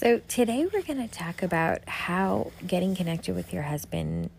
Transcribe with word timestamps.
So, 0.00 0.20
today 0.28 0.64
we're 0.72 0.82
going 0.82 1.08
to 1.08 1.12
talk 1.12 1.42
about 1.42 1.80
how 1.88 2.52
getting 2.64 2.94
connected 2.94 3.34
with 3.34 3.52
your 3.52 3.64
husband 3.64 4.30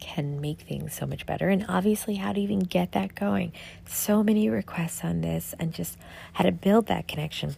can 0.00 0.40
make 0.40 0.62
things 0.62 0.92
so 0.92 1.06
much 1.06 1.24
better, 1.24 1.48
and 1.50 1.64
obviously, 1.68 2.16
how 2.16 2.32
to 2.32 2.40
even 2.40 2.58
get 2.58 2.90
that 2.90 3.14
going. 3.14 3.52
So 3.86 4.24
many 4.24 4.48
requests 4.48 5.04
on 5.04 5.20
this, 5.20 5.54
and 5.60 5.72
just 5.72 5.96
how 6.32 6.42
to 6.42 6.50
build 6.50 6.86
that 6.86 7.06
connection. 7.06 7.54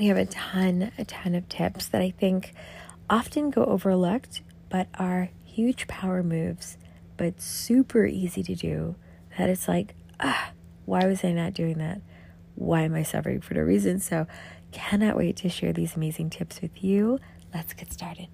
We 0.00 0.06
have 0.06 0.16
a 0.16 0.26
ton, 0.26 0.90
a 0.98 1.04
ton 1.04 1.36
of 1.36 1.48
tips 1.48 1.86
that 1.86 2.02
I 2.02 2.10
think 2.10 2.52
often 3.08 3.50
go 3.50 3.64
overlooked, 3.64 4.42
but 4.68 4.88
are 4.98 5.28
huge 5.44 5.86
power 5.86 6.24
moves, 6.24 6.76
but 7.16 7.40
super 7.40 8.04
easy 8.04 8.42
to 8.42 8.56
do. 8.56 8.96
That 9.38 9.48
it's 9.48 9.68
like, 9.68 9.94
ah, 10.18 10.50
why 10.86 11.06
was 11.06 11.22
I 11.22 11.30
not 11.30 11.54
doing 11.54 11.78
that? 11.78 12.00
Why 12.58 12.80
am 12.82 12.94
I 12.96 13.04
suffering 13.04 13.40
for 13.40 13.54
no 13.54 13.60
reason? 13.60 14.00
So, 14.00 14.26
cannot 14.72 15.16
wait 15.16 15.36
to 15.36 15.48
share 15.48 15.72
these 15.72 15.94
amazing 15.94 16.30
tips 16.30 16.60
with 16.60 16.82
you. 16.82 17.20
Let's 17.54 17.72
get 17.72 17.92
started. 17.92 18.26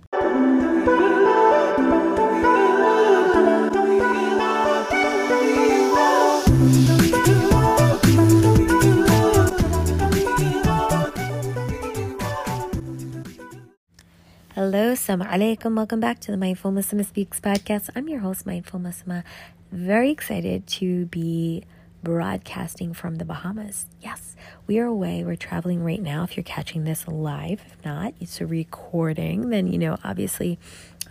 Hello, 14.55 14.95
Assalamu 14.95 15.29
alaikum. 15.29 15.77
Welcome 15.77 16.01
back 16.01 16.21
to 16.21 16.31
the 16.31 16.39
Mindful 16.39 16.73
Muslimah 16.73 17.05
Speaks 17.05 17.41
podcast. 17.41 17.91
I'm 17.95 18.09
your 18.09 18.21
host, 18.21 18.47
Mindful 18.47 18.81
Muslimah. 18.81 19.23
Very 19.71 20.11
excited 20.11 20.67
to 20.69 21.05
be 21.07 21.65
broadcasting 22.05 22.93
from 22.93 23.17
the 23.17 23.25
Bahamas. 23.25 23.87
Yes, 24.01 24.37
we 24.67 24.79
are 24.79 24.85
away. 24.85 25.25
We're 25.25 25.37
traveling 25.37 25.83
right 25.83 26.01
now. 26.01 26.23
If 26.23 26.37
you're 26.37 26.45
catching 26.45 26.85
this 26.85 27.09
live, 27.09 27.63
if 27.67 27.85
not, 27.85 28.15
it's 28.21 28.41
a 28.41 28.47
recording, 28.47 29.49
then, 29.49 29.67
you 29.67 29.79
know, 29.79 29.97
obviously 30.05 30.59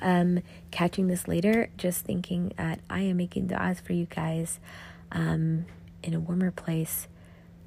um, 0.01 0.41
catching 0.71 1.07
this 1.07 1.27
later, 1.27 1.69
just 1.77 2.05
thinking 2.05 2.53
that 2.57 2.79
I 2.89 3.01
am 3.01 3.17
making 3.17 3.47
du'as 3.47 3.81
for 3.81 3.93
you 3.93 4.05
guys 4.05 4.59
um, 5.11 5.65
in 6.03 6.13
a 6.13 6.19
warmer 6.19 6.51
place. 6.51 7.07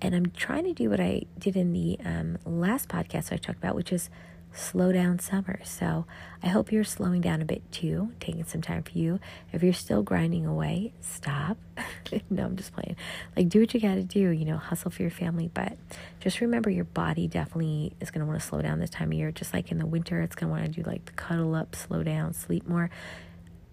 And 0.01 0.14
I'm 0.14 0.31
trying 0.31 0.64
to 0.64 0.73
do 0.73 0.89
what 0.89 1.01
I 1.01 1.23
did 1.39 1.56
in 1.56 1.73
the 1.73 1.98
um, 2.05 2.39
last 2.45 2.89
podcast 2.89 3.33
I 3.33 3.39
talked 3.39 3.58
about, 3.58 3.75
which 3.75 3.92
is 3.92 4.08
slow 4.53 4.92
down 4.92 5.19
summer. 5.19 5.61
So 5.64 6.06
I 6.42 6.48
hope 6.48 6.70
you're 6.70 6.84
slowing 6.84 7.20
down 7.20 7.42
a 7.42 7.45
bit 7.45 7.70
too, 7.73 8.12
taking 8.20 8.45
some 8.45 8.62
time 8.62 8.84
for 8.84 8.97
you. 8.97 9.19
If 9.53 9.62
you're 9.62 9.73
still 9.73 10.03
grinding 10.03 10.47
away, 10.47 10.92
stop. 11.01 11.58
no, 12.31 12.45
I'm 12.45 12.57
just 12.57 12.73
playing. 12.73 12.97
Like, 13.37 13.49
do 13.49 13.61
what 13.61 13.75
you 13.75 13.81
got 13.81 13.95
to 13.95 14.03
do, 14.03 14.31
you 14.31 14.45
know, 14.45 14.57
hustle 14.57 14.91
for 14.91 15.03
your 15.03 15.11
family. 15.11 15.51
But 15.53 15.77
just 16.21 16.41
remember 16.41 16.71
your 16.71 16.85
body 16.85 17.29
definitely 17.29 17.93
is 18.01 18.11
going 18.11 18.21
to 18.21 18.27
want 18.27 18.41
to 18.41 18.47
slow 18.47 18.63
down 18.63 18.81
this 18.81 18.91
time 18.91 19.09
of 19.09 19.15
year. 19.15 19.31
Just 19.31 19.53
like 19.53 19.71
in 19.71 19.79
the 19.79 19.87
winter, 19.87 20.21
it's 20.23 20.37
want 20.41 20.65
to 20.65 20.71
do 20.71 20.83
like 20.89 21.05
the 21.05 21.13
cuddle 21.13 21.55
up, 21.55 21.75
slow 21.75 22.03
down, 22.03 22.33
sleep 22.33 22.69
more. 22.69 22.91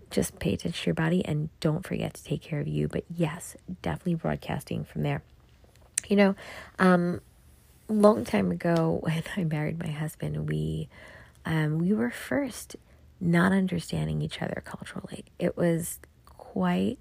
Just 0.10 0.38
pay 0.40 0.54
attention 0.54 0.84
to 0.84 0.86
your 0.88 0.96
body 0.96 1.26
and 1.26 1.50
don't 1.60 1.86
forget 1.86 2.14
to 2.14 2.24
take 2.24 2.42
care 2.42 2.60
of 2.60 2.68
you. 2.68 2.88
But 2.88 3.04
yes, 3.10 3.56
definitely 3.82 4.16
broadcasting 4.16 4.84
from 4.84 5.04
there. 5.04 5.24
You 6.08 6.16
know, 6.18 6.36
um, 6.80 7.22
long 7.88 8.26
time 8.26 8.52
ago 8.52 9.00
when 9.04 9.24
I 9.36 9.44
married 9.44 9.80
my 9.80 9.90
husband, 9.90 10.50
we 10.50 10.90
um, 11.46 11.80
we 11.80 11.94
were 11.94 12.10
first 12.10 12.76
not 13.20 13.52
understanding 13.52 14.22
each 14.22 14.42
other 14.42 14.62
culturally. 14.66 15.26
It 15.40 15.58
was 15.58 16.00
quite 16.26 17.00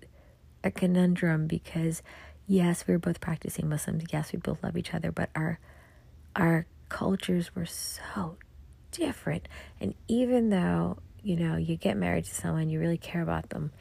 a 0.65 0.71
conundrum 0.71 1.47
because 1.47 2.03
yes, 2.47 2.87
we 2.87 2.95
were 2.95 2.99
both 2.99 3.21
practicing 3.21 3.69
Muslims. 3.69 4.05
Yes, 4.13 4.33
we 4.33 4.39
both 4.39 4.63
love 4.63 4.77
each 4.77 4.95
other, 4.95 5.13
but 5.13 5.31
our 5.35 5.59
our 6.35 6.67
cultures 6.89 7.55
were 7.55 7.67
so 7.67 8.37
different. 8.91 9.49
And 9.81 9.95
even 10.09 10.51
though 10.51 10.99
you 11.23 11.37
know 11.37 11.57
you 11.57 11.77
get 11.77 11.97
married 11.97 12.25
to 12.25 12.35
someone, 12.35 12.71
you 12.71 12.81
really 12.81 12.99
care 12.99 13.23
about 13.23 13.51
them. 13.51 13.73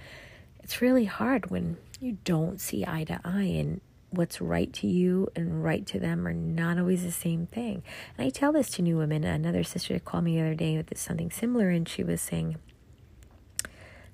It's 0.64 0.82
really 0.82 1.06
hard 1.06 1.50
when 1.50 1.78
you 2.00 2.18
don't 2.24 2.59
see 2.62 2.86
eye 2.86 3.03
to 3.06 3.19
eye 3.24 3.56
and 3.59 3.81
what's 4.12 4.42
right 4.42 4.72
to 4.74 4.88
you 4.88 5.28
and 5.36 5.63
right 5.63 5.86
to 5.88 6.00
them 6.00 6.28
are 6.28 6.34
not 6.34 6.78
always 6.78 7.03
the 7.03 7.12
same 7.12 7.48
thing. 7.48 7.81
And 8.18 8.28
I 8.28 8.30
tell 8.30 8.52
this 8.52 8.69
to 8.72 8.81
new 8.81 8.98
women. 8.98 9.24
Another 9.24 9.63
sister 9.63 9.98
called 10.00 10.25
me 10.25 10.36
the 10.36 10.42
other 10.42 10.56
day 10.56 10.78
with 10.78 10.98
something 10.98 11.31
similar, 11.31 11.69
and 11.69 11.88
she 11.88 12.03
was 12.03 12.22
saying 12.22 12.58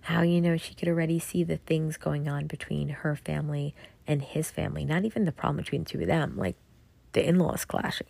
how, 0.07 0.21
you 0.21 0.39
know, 0.39 0.55
she 0.55 0.73
could 0.73 0.87
already 0.87 1.19
see 1.19 1.43
the 1.43 1.57
things 1.57 1.97
going 1.97 2.29
on 2.29 2.47
between 2.47 2.87
her 2.87 3.13
family 3.13 3.75
and 4.07 4.21
his 4.21 4.49
family, 4.49 4.85
not 4.85 5.03
even 5.03 5.25
the 5.25 5.33
problem 5.33 5.57
between 5.57 5.83
the 5.83 5.89
two 5.89 5.99
of 5.99 6.07
them. 6.07 6.37
Like 6.37 6.55
the 7.11 7.27
in 7.27 7.39
laws 7.39 7.65
clashing. 7.65 8.07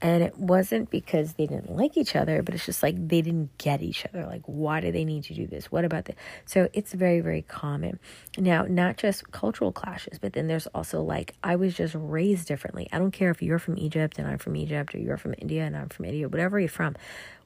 And 0.00 0.22
it 0.22 0.38
wasn't 0.38 0.88
because 0.88 1.34
they 1.34 1.46
didn't 1.46 1.74
like 1.74 1.96
each 1.96 2.16
other, 2.16 2.42
but 2.42 2.54
it's 2.54 2.64
just 2.64 2.82
like 2.82 2.94
they 2.96 3.20
didn't 3.20 3.56
get 3.58 3.82
each 3.82 4.06
other. 4.06 4.24
Like, 4.26 4.42
why 4.46 4.80
do 4.80 4.90
they 4.90 5.04
need 5.04 5.24
to 5.24 5.34
do 5.34 5.46
this? 5.46 5.72
What 5.72 5.84
about 5.84 6.06
this? 6.06 6.16
So 6.46 6.68
it's 6.72 6.92
very, 6.92 7.20
very 7.20 7.42
common. 7.42 7.98
Now, 8.38 8.62
not 8.62 8.96
just 8.96 9.30
cultural 9.32 9.72
clashes, 9.72 10.18
but 10.18 10.32
then 10.32 10.46
there's 10.46 10.66
also 10.68 11.02
like, 11.02 11.34
I 11.42 11.56
was 11.56 11.74
just 11.74 11.94
raised 11.98 12.48
differently. 12.48 12.88
I 12.92 12.98
don't 12.98 13.10
care 13.10 13.30
if 13.30 13.42
you're 13.42 13.58
from 13.58 13.76
Egypt 13.76 14.18
and 14.18 14.28
I'm 14.28 14.38
from 14.38 14.56
Egypt, 14.56 14.94
or 14.94 14.98
you're 14.98 15.18
from 15.18 15.34
India 15.38 15.64
and 15.64 15.76
I'm 15.76 15.88
from 15.88 16.06
India, 16.06 16.28
whatever 16.28 16.58
you're 16.58 16.68
from. 16.68 16.96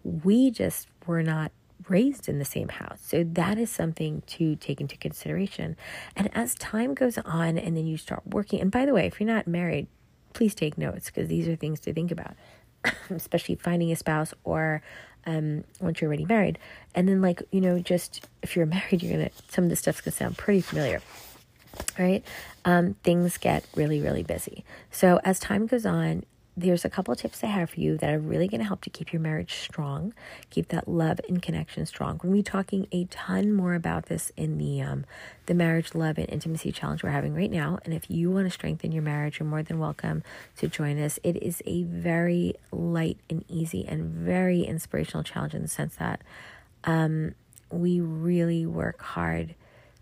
We 0.04 0.50
just 0.50 0.88
were 1.06 1.22
not 1.22 1.53
raised 1.88 2.28
in 2.28 2.38
the 2.38 2.44
same 2.44 2.68
house. 2.68 3.00
So 3.02 3.24
that 3.24 3.58
is 3.58 3.70
something 3.70 4.22
to 4.26 4.56
take 4.56 4.80
into 4.80 4.96
consideration. 4.96 5.76
And 6.16 6.30
as 6.36 6.54
time 6.54 6.94
goes 6.94 7.18
on 7.18 7.58
and 7.58 7.76
then 7.76 7.86
you 7.86 7.96
start 7.96 8.22
working, 8.26 8.60
and 8.60 8.70
by 8.70 8.86
the 8.86 8.94
way, 8.94 9.06
if 9.06 9.20
you're 9.20 9.28
not 9.28 9.46
married, 9.46 9.86
please 10.32 10.54
take 10.54 10.78
notes 10.78 11.06
because 11.06 11.28
these 11.28 11.48
are 11.48 11.56
things 11.56 11.80
to 11.80 11.92
think 11.92 12.10
about, 12.10 12.34
especially 13.10 13.54
finding 13.56 13.92
a 13.92 13.96
spouse 13.96 14.34
or 14.44 14.82
um, 15.26 15.64
once 15.80 16.00
you're 16.00 16.08
already 16.08 16.24
married. 16.24 16.58
And 16.94 17.08
then, 17.08 17.20
like, 17.20 17.42
you 17.50 17.60
know, 17.60 17.78
just 17.78 18.26
if 18.42 18.56
you're 18.56 18.66
married, 18.78 19.02
you're 19.02 19.16
going 19.16 19.28
to, 19.28 19.34
some 19.48 19.64
of 19.64 19.70
this 19.70 19.80
stuff's 19.80 20.00
going 20.00 20.12
to 20.12 20.18
sound 20.18 20.38
pretty 20.38 20.60
familiar, 20.60 21.00
right? 21.98 22.24
Um, 22.64 22.94
things 23.04 23.36
get 23.38 23.64
really, 23.74 24.00
really 24.00 24.22
busy. 24.22 24.64
So 24.90 25.20
as 25.24 25.38
time 25.38 25.66
goes 25.66 25.86
on, 25.86 26.24
there's 26.60 26.84
a 26.84 26.91
couple 26.91 27.12
of 27.12 27.19
tips 27.19 27.44
I 27.44 27.46
have 27.48 27.70
for 27.70 27.80
you 27.80 27.96
that 27.98 28.12
are 28.12 28.19
really 28.19 28.48
going 28.48 28.60
to 28.60 28.66
help 28.66 28.80
to 28.82 28.91
keep 28.91 29.12
your 29.12 29.20
marriage 29.20 29.54
strong, 29.54 30.12
keep 30.50 30.69
that 30.69 30.88
love 30.88 31.20
and 31.28 31.41
connection 31.41 31.86
strong. 31.86 32.14
We're 32.14 32.30
going 32.30 32.32
to 32.32 32.38
be 32.38 32.42
talking 32.42 32.86
a 32.91 33.04
ton 33.04 33.52
more 33.52 33.74
about 33.74 34.06
this 34.06 34.32
in 34.36 34.58
the 34.58 34.82
um, 34.82 35.04
the 35.46 35.54
marriage 35.54 35.94
love 35.94 36.19
and 36.19 36.28
intimacy 36.28 36.72
challenge 36.72 37.02
we're 37.02 37.10
having 37.10 37.34
right 37.34 37.50
now. 37.50 37.78
And 37.84 37.94
if 37.94 38.10
you 38.10 38.30
want 38.30 38.46
to 38.46 38.50
strengthen 38.50 38.91
your 38.91 39.02
marriage, 39.02 39.38
you're 39.38 39.48
more 39.48 39.62
than 39.62 39.78
welcome 39.78 40.24
to 40.56 40.69
join 40.69 41.00
us. 41.00 41.20
It 41.22 41.41
is 41.42 41.62
a 41.64 41.84
very 41.84 42.54
light 42.72 43.19
and 43.30 43.44
easy 43.48 43.86
and 43.86 44.04
very 44.04 44.62
inspirational 44.62 45.22
challenge 45.22 45.54
in 45.54 45.62
the 45.62 45.69
sense 45.69 45.94
that 45.96 46.22
um, 46.84 47.34
we 47.70 48.00
really 48.00 48.66
work 48.66 49.00
hard 49.00 49.54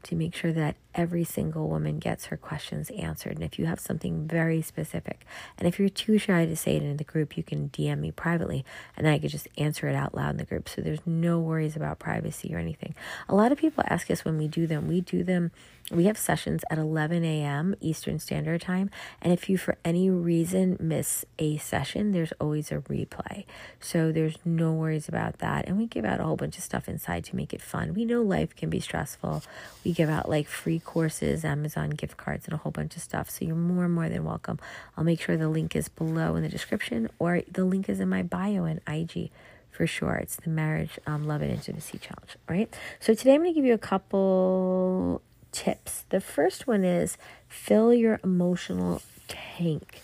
to 0.05 0.15
make 0.15 0.34
sure 0.34 0.53
that 0.53 0.77
every 0.97 1.23
single 1.23 1.69
woman 1.69 1.99
gets 1.99 2.27
her 2.27 2.37
questions 2.37 2.91
answered. 2.91 3.34
And 3.34 3.45
if 3.45 3.59
you 3.59 3.67
have 3.67 3.79
something 3.79 4.27
very 4.27 4.62
specific, 4.62 5.25
and 5.59 5.69
if 5.69 5.79
you're 5.79 5.89
too 5.89 6.19
shy 6.19 6.47
to 6.47 6.57
say 6.57 6.77
it 6.77 6.83
in 6.83 6.97
the 6.97 7.05
group, 7.05 7.37
you 7.37 7.43
can 7.43 7.69
DM 7.69 8.01
me 8.01 8.11
privately 8.11 8.65
and 8.97 9.06
I 9.06 9.19
could 9.19 9.31
just 9.31 9.47
answer 9.59 9.89
it 9.89 9.95
out 9.95 10.15
loud 10.15 10.31
in 10.31 10.37
the 10.39 10.45
group. 10.45 10.69
So 10.69 10.81
there's 10.81 11.06
no 11.06 11.39
worries 11.39 11.77
about 11.77 11.99
privacy 11.99 12.53
or 12.55 12.59
anything. 12.59 12.95
A 13.29 13.35
lot 13.35 13.53
of 13.53 13.59
people 13.59 13.85
ask 13.87 14.11
us 14.11 14.25
when 14.25 14.39
we 14.39 14.49
do 14.49 14.67
them, 14.67 14.89
we 14.89 15.01
do 15.01 15.23
them 15.23 15.53
we 15.91 16.06
have 16.06 16.19
sessions 16.19 16.65
at 16.69 16.79
11 16.79 17.25
a.m. 17.25 17.77
Eastern 17.81 18.19
Standard 18.19 18.61
Time. 18.61 18.91
And 19.23 19.33
if 19.33 19.49
you, 19.49 19.56
for 19.56 19.77
any 19.85 20.11
reason, 20.11 20.77
miss 20.81 21.25
a 21.39 21.59
session, 21.59 22.11
there's 22.11 22.33
always 22.41 22.73
a 22.73 22.79
replay. 22.79 23.45
So 23.79 24.11
there's 24.11 24.37
no 24.45 24.73
worries 24.73 25.09
about 25.09 25.39
that. 25.39 25.69
And 25.69 25.79
we 25.79 25.87
give 25.87 26.05
out 26.05 26.19
a 26.19 26.25
whole 26.25 26.35
bunch 26.35 26.59
of 26.59 26.65
stuff 26.65 26.89
inside 26.89 27.25
to 27.27 27.37
make 27.37 27.55
it 27.55 27.62
fun. 27.62 27.95
We 27.95 28.05
know 28.05 28.23
life 28.23 28.56
can 28.56 28.69
be 28.69 28.81
stressful. 28.81 29.45
We 29.85 29.93
give 29.93 30.11
out 30.11 30.29
like 30.29 30.49
free 30.49 30.81
courses, 30.87 31.45
Amazon 31.45 31.91
gift 31.91 32.17
cards, 32.17 32.47
and 32.47 32.55
a 32.55 32.57
whole 32.57 32.73
bunch 32.73 32.97
of 32.97 33.03
stuff. 33.03 33.29
So 33.29 33.45
you're 33.45 33.57
more 33.57 33.85
and 33.85 33.95
more 33.95 34.09
than 34.09 34.25
welcome. 34.25 34.59
I'll 34.97 35.05
make 35.05 35.21
sure 35.21 35.37
the 35.37 35.49
link 35.49 35.77
is 35.77 35.89
below 35.89 36.37
in 36.37 36.43
the 36.43 36.49
description 36.49 37.11
or 37.19 37.43
the 37.51 37.65
link 37.65 37.89
is 37.89 38.01
in 38.01 38.09
my 38.09 38.23
bio 38.23 38.65
and 38.65 38.81
IG 38.89 39.31
for 39.71 39.87
sure. 39.87 40.15
It's 40.15 40.37
the 40.37 40.49
Marriage, 40.49 40.99
um, 41.06 41.27
Love, 41.27 41.43
and 41.43 41.50
Intimacy 41.53 41.99
Challenge, 41.99 42.37
right? 42.49 42.75
So 42.99 43.12
today 43.12 43.35
I'm 43.35 43.43
going 43.43 43.53
to 43.53 43.55
give 43.55 43.67
you 43.67 43.75
a 43.75 43.79
couple 43.79 45.21
tips. 45.53 46.06
The 46.09 46.21
first 46.21 46.67
one 46.67 46.85
is 46.85 47.19
fill 47.49 47.93
your 47.93 48.21
emotional 48.25 49.03
tank. 49.29 50.00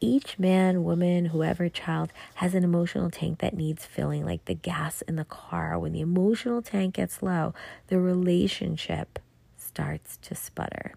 Each 0.00 0.38
man, 0.38 0.84
woman, 0.84 1.26
whoever, 1.26 1.68
child 1.68 2.12
has 2.36 2.54
an 2.54 2.64
emotional 2.64 3.10
tank 3.10 3.38
that 3.38 3.56
needs 3.56 3.86
filling, 3.86 4.24
like 4.24 4.44
the 4.46 4.54
gas 4.54 5.02
in 5.02 5.16
the 5.16 5.24
car. 5.24 5.78
When 5.78 5.92
the 5.92 6.00
emotional 6.00 6.60
tank 6.60 6.94
gets 6.94 7.22
low, 7.22 7.54
the 7.86 8.00
relationship 8.00 9.18
starts 9.74 10.18
to 10.18 10.36
sputter. 10.36 10.94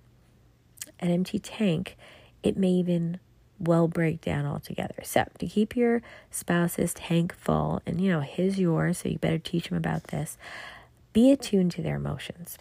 An 0.99 1.09
empty 1.09 1.39
tank, 1.39 1.97
it 2.43 2.57
may 2.57 2.69
even 2.69 3.19
well 3.59 3.87
break 3.87 4.21
down 4.21 4.45
altogether. 4.45 5.01
So, 5.03 5.25
to 5.39 5.47
keep 5.47 5.75
your 5.75 6.03
spouse's 6.29 6.93
tank 6.93 7.33
full, 7.33 7.81
and 7.87 7.99
you 7.99 8.11
know, 8.11 8.21
his 8.21 8.59
yours, 8.59 8.99
so 8.99 9.09
you 9.09 9.17
better 9.17 9.39
teach 9.39 9.69
him 9.69 9.77
about 9.77 10.05
this, 10.05 10.37
be 11.11 11.31
attuned 11.31 11.71
to 11.71 11.81
their 11.81 11.95
emotions 11.95 12.59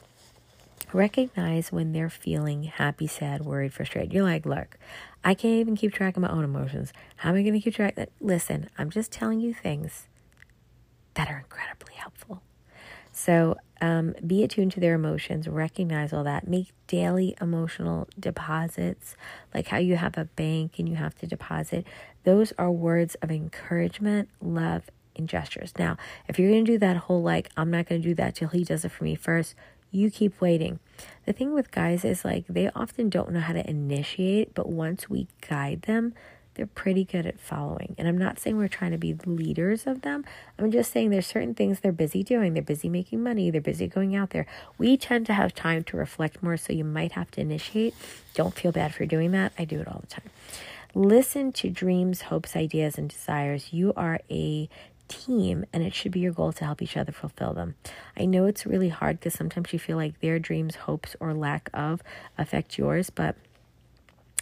recognize 0.93 1.73
when 1.73 1.93
they're 1.93 2.11
feeling 2.11 2.65
happy, 2.65 3.07
sad, 3.07 3.45
worried, 3.45 3.73
frustrated. 3.73 4.13
You're 4.13 4.25
like, 4.25 4.47
look, 4.47 4.79
I 5.25 5.35
can't 5.35 5.61
even 5.61 5.77
keep 5.77 5.93
track 5.93 6.17
of 6.17 6.23
my 6.23 6.31
own 6.31 6.45
emotions. 6.45 6.93
How 7.17 7.31
am 7.31 7.37
I 7.37 7.43
going 7.43 7.55
to 7.55 7.61
keep 7.61 7.75
track? 7.75 7.97
Listen, 8.21 8.69
I'm 8.79 8.91
just 8.91 9.11
telling 9.13 9.41
you 9.41 9.53
things 9.53 10.07
that 11.15 11.29
are 11.29 11.39
incredibly 11.39 11.95
helpful. 11.95 12.43
So 13.17 13.57
um, 13.81 14.15
be 14.27 14.45
attuned 14.45 14.73
to 14.73 14.81
their 14.81 14.95
emotions, 14.95 15.49
recognize 15.49 16.13
all 16.13 16.23
that, 16.25 16.47
make 16.47 16.73
daily 16.87 17.35
emotional 17.41 18.09
deposits, 18.21 19.17
like 19.55 19.69
how 19.69 19.79
you 19.79 19.97
have 19.97 20.19
a 20.19 20.27
bank 20.27 20.79
and 20.79 20.87
you 20.87 20.97
have 20.97 21.15
to 21.17 21.27
deposit. 21.27 21.87
Those 22.25 22.53
are 22.59 22.71
words 22.71 23.15
of 23.23 23.31
encouragement, 23.31 24.29
love, 24.43 24.91
and 25.17 25.27
gestures. 25.31 25.73
Now, 25.79 25.97
if 26.29 26.39
you're 26.39 26.51
going 26.51 26.67
to 26.67 26.73
do 26.73 26.79
that 26.79 26.99
whole 26.99 27.23
like, 27.23 27.49
I'm 27.57 27.71
not 27.71 27.89
going 27.89 28.03
to 28.03 28.09
do 28.09 28.15
that 28.17 28.35
till 28.35 28.49
he 28.49 28.65
does 28.65 28.85
it 28.85 28.91
for 28.91 29.05
me 29.05 29.15
first, 29.15 29.55
you 29.91 30.11
keep 30.11 30.39
waiting. 30.39 30.79
The 31.25 31.33
thing 31.33 31.55
with 31.55 31.71
guys 31.71 32.05
is 32.05 32.23
like 32.23 32.45
they 32.49 32.69
often 32.75 33.09
don't 33.09 33.33
know 33.33 33.41
how 33.41 33.55
to 33.55 33.69
initiate, 33.69 34.55
but 34.55 34.69
once 34.69 35.09
we 35.09 35.27
guide 35.49 35.83
them, 35.83 36.13
they're 36.57 36.67
pretty 36.67 37.05
good 37.05 37.27
at 37.27 37.39
following. 37.39 37.95
And 37.99 38.09
I'm 38.09 38.19
not 38.19 38.39
saying 38.39 38.57
we're 38.57 38.69
trying 38.69 38.93
to 38.93 38.99
be 38.99 39.15
leaders 39.27 39.87
of 39.87 40.03
them. 40.03 40.25
I'm 40.59 40.71
just 40.71 40.91
saying 40.91 41.11
there's 41.11 41.27
certain 41.27 41.55
things 41.55 41.81
they're 41.81 41.93
busy 41.93 42.23
doing. 42.23 42.55
They're 42.55 42.63
busy 42.63 42.89
making 42.89 43.23
money. 43.23 43.51
They're 43.51 43.61
busy 43.61 43.87
going 43.87 44.17
out 44.17 44.31
there. 44.31 44.47
We 44.79 44.97
tend 44.97 45.27
to 45.27 45.35
have 45.35 45.55
time 45.55 45.85
to 45.85 45.97
reflect 45.97 46.43
more, 46.43 46.57
so 46.57 46.73
you 46.73 46.85
might 46.85 47.13
have 47.13 47.31
to 47.33 47.41
initiate. 47.41 47.95
Don't 48.35 48.55
feel 48.55 48.73
bad 48.73 48.95
for 48.95 49.07
doing 49.07 49.33
that. 49.33 49.53
I 49.59 49.65
do 49.65 49.81
it 49.81 49.89
all 49.89 50.01
the 50.01 50.07
time. 50.07 50.31
Listen 50.95 51.53
to 51.53 51.69
dreams, 51.69 52.23
hopes, 52.23 52.57
ideas, 52.57 52.97
and 52.97 53.11
desires. 53.11 53.73
You 53.73 53.93
are 53.97 54.21
a 54.31 54.69
team 55.09 55.65
and 55.73 55.83
it 55.83 55.95
should 55.95 56.13
be 56.13 56.21
your 56.21 56.33
goal 56.33 56.53
to 56.53 56.65
help 56.65 56.83
each 56.83 56.97
other 56.97 57.13
fulfill 57.13 57.53
them. 57.53 57.75
I 58.17 58.25
know 58.25 58.47
it's 58.47 58.67
really 58.67 58.89
hard 58.89 59.21
because 59.21 59.35
sometimes 59.35 59.73
you 59.73 59.79
feel 59.79 59.97
like 59.97 60.21
their 60.21 60.39
dreams, 60.39 60.77
hopes, 60.77 61.15
or 61.21 61.35
lack 61.35 61.71
of 61.73 62.03
affect 62.39 62.79
yours, 62.79 63.11
but 63.11 63.37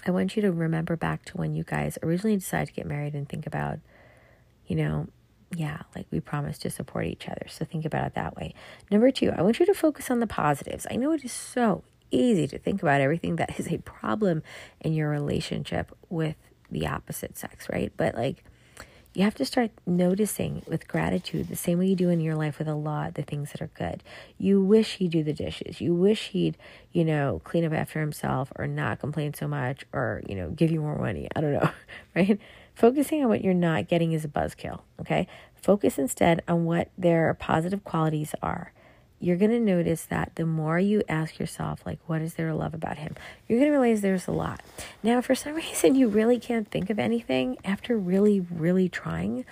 I 0.06 0.10
want 0.10 0.36
you 0.36 0.42
to 0.42 0.52
remember 0.52 0.96
back 0.96 1.24
to 1.26 1.36
when 1.36 1.54
you 1.54 1.64
guys 1.64 1.98
originally 2.02 2.36
decided 2.36 2.68
to 2.68 2.74
get 2.74 2.86
married 2.86 3.14
and 3.14 3.28
think 3.28 3.46
about, 3.46 3.78
you 4.66 4.76
know, 4.76 5.08
yeah, 5.54 5.82
like 5.94 6.06
we 6.10 6.20
promised 6.20 6.62
to 6.62 6.70
support 6.70 7.06
each 7.06 7.28
other. 7.28 7.46
So 7.48 7.64
think 7.64 7.84
about 7.84 8.06
it 8.06 8.14
that 8.14 8.36
way. 8.36 8.54
Number 8.90 9.10
two, 9.10 9.30
I 9.30 9.42
want 9.42 9.60
you 9.60 9.66
to 9.66 9.74
focus 9.74 10.10
on 10.10 10.20
the 10.20 10.26
positives. 10.26 10.86
I 10.90 10.96
know 10.96 11.12
it 11.12 11.24
is 11.24 11.32
so 11.32 11.84
easy 12.10 12.46
to 12.48 12.58
think 12.58 12.82
about 12.82 13.00
everything 13.00 13.36
that 13.36 13.58
is 13.58 13.68
a 13.72 13.78
problem 13.78 14.42
in 14.80 14.92
your 14.92 15.08
relationship 15.10 15.96
with 16.08 16.36
the 16.70 16.86
opposite 16.86 17.38
sex, 17.38 17.68
right? 17.68 17.92
But 17.96 18.14
like, 18.14 18.44
you 19.14 19.22
have 19.22 19.34
to 19.36 19.44
start 19.44 19.70
noticing 19.86 20.62
with 20.66 20.88
gratitude 20.88 21.48
the 21.48 21.54
same 21.54 21.78
way 21.78 21.86
you 21.86 21.94
do 21.94 22.08
in 22.08 22.20
your 22.20 22.34
life 22.34 22.58
with 22.58 22.66
a 22.66 22.74
lot 22.74 23.14
the 23.14 23.22
things 23.22 23.52
that 23.52 23.62
are 23.62 23.70
good. 23.74 24.02
You 24.38 24.60
wish 24.60 24.96
he'd 24.96 25.12
do 25.12 25.22
the 25.22 25.32
dishes. 25.32 25.80
You 25.80 25.94
wish 25.94 26.28
he'd, 26.28 26.56
you 26.92 27.04
know, 27.04 27.40
clean 27.44 27.64
up 27.64 27.72
after 27.72 28.00
himself 28.00 28.52
or 28.56 28.66
not 28.66 28.98
complain 28.98 29.32
so 29.32 29.46
much 29.46 29.84
or, 29.92 30.20
you 30.28 30.34
know, 30.34 30.50
give 30.50 30.72
you 30.72 30.80
more 30.80 30.98
money. 30.98 31.28
I 31.36 31.40
don't 31.40 31.52
know, 31.52 31.70
right? 32.16 32.40
Focusing 32.74 33.22
on 33.22 33.28
what 33.28 33.44
you're 33.44 33.54
not 33.54 33.86
getting 33.86 34.12
is 34.12 34.24
a 34.24 34.28
buzzkill, 34.28 34.80
okay? 35.00 35.28
Focus 35.54 35.96
instead 35.96 36.42
on 36.48 36.64
what 36.64 36.90
their 36.98 37.34
positive 37.34 37.84
qualities 37.84 38.34
are 38.42 38.72
you're 39.20 39.36
going 39.36 39.50
to 39.50 39.60
notice 39.60 40.04
that 40.06 40.32
the 40.34 40.44
more 40.44 40.78
you 40.78 41.02
ask 41.08 41.38
yourself, 41.38 41.84
like, 41.86 41.98
what 42.06 42.20
is 42.20 42.34
there 42.34 42.48
to 42.48 42.54
love 42.54 42.74
about 42.74 42.98
him, 42.98 43.14
you're 43.48 43.58
going 43.58 43.70
to 43.72 43.78
realize 43.78 44.00
there's 44.00 44.26
a 44.26 44.32
lot. 44.32 44.60
Now, 45.02 45.20
for 45.20 45.34
some 45.34 45.54
reason, 45.56 45.94
you 45.94 46.08
really 46.08 46.38
can't 46.38 46.70
think 46.70 46.90
of 46.90 46.98
anything 46.98 47.56
after 47.64 47.96
really, 47.96 48.40
really 48.40 48.88
trying. 48.88 49.44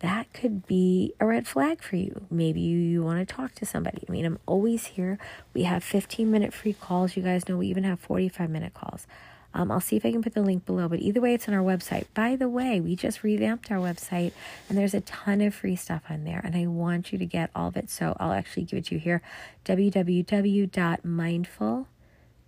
That 0.00 0.32
could 0.32 0.66
be 0.66 1.12
a 1.20 1.26
red 1.26 1.46
flag 1.46 1.82
for 1.82 1.96
you. 1.96 2.22
Maybe 2.30 2.60
you, 2.60 2.78
you 2.78 3.02
want 3.02 3.26
to 3.26 3.34
talk 3.34 3.54
to 3.56 3.66
somebody. 3.66 4.02
I 4.08 4.12
mean, 4.12 4.24
I'm 4.24 4.38
always 4.46 4.86
here. 4.86 5.18
We 5.52 5.64
have 5.64 5.84
15 5.84 6.30
minute 6.30 6.54
free 6.54 6.72
calls. 6.72 7.16
You 7.16 7.22
guys 7.22 7.48
know 7.48 7.58
we 7.58 7.66
even 7.66 7.84
have 7.84 8.00
45 8.00 8.48
minute 8.48 8.72
calls. 8.72 9.06
Um, 9.52 9.70
I'll 9.70 9.80
see 9.80 9.96
if 9.96 10.06
I 10.06 10.12
can 10.12 10.22
put 10.22 10.34
the 10.34 10.42
link 10.42 10.64
below, 10.64 10.88
but 10.88 11.00
either 11.00 11.20
way, 11.20 11.34
it's 11.34 11.48
on 11.48 11.54
our 11.54 11.62
website. 11.62 12.06
By 12.14 12.36
the 12.36 12.48
way, 12.48 12.80
we 12.80 12.94
just 12.94 13.22
revamped 13.22 13.70
our 13.70 13.78
website 13.78 14.32
and 14.68 14.78
there's 14.78 14.94
a 14.94 15.00
ton 15.00 15.40
of 15.40 15.54
free 15.54 15.76
stuff 15.76 16.02
on 16.08 16.24
there, 16.24 16.40
and 16.44 16.54
I 16.54 16.66
want 16.66 17.12
you 17.12 17.18
to 17.18 17.26
get 17.26 17.50
all 17.54 17.68
of 17.68 17.76
it. 17.76 17.90
So 17.90 18.16
I'll 18.20 18.32
actually 18.32 18.64
give 18.64 18.78
it 18.78 18.86
to 18.86 18.94
you 18.94 19.00
here 19.00 19.22
www.mindful 19.64 20.66